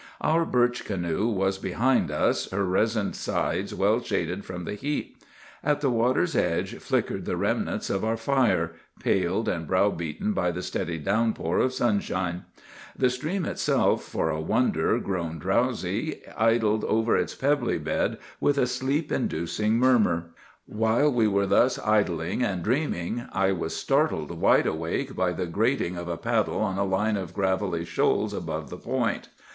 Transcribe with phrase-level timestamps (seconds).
[0.19, 5.21] "Our birch canoe was behind us, her resined sides well shaded from the heat.
[5.63, 10.63] At the water's edge flickered the remnants of our fire, paled and browbeaten by the
[10.63, 12.45] steady downpour of sunshine.
[12.97, 18.65] The stream itself, for a wonder grown drowsy, idled over its pebbly bed with a
[18.65, 20.31] sleep inducing murmur.
[20.65, 25.45] "While we were thus half idling and dreaming, I was startled wide awake by the
[25.45, 29.29] grating of a paddle on a line of gravelly shoals above the point.